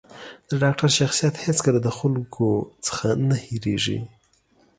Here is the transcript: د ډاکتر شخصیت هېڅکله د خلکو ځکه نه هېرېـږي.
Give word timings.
د 0.49 0.51
ډاکتر 0.63 0.89
شخصیت 0.99 1.35
هېڅکله 1.45 1.79
د 1.83 1.87
خلکو 1.97 2.47
ځکه 2.85 3.07
نه 3.27 3.37
هېرېـږي. 3.45 3.99